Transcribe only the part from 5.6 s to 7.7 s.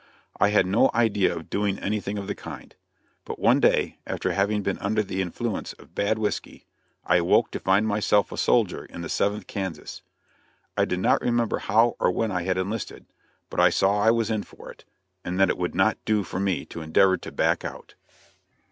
of bad whisky, I awoke to